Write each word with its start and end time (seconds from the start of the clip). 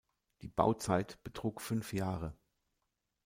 Die 0.41 0.47
Bauzeit 0.47 1.23
betrug 1.23 1.61
fünf 1.61 1.93
Jahre. 1.93 2.35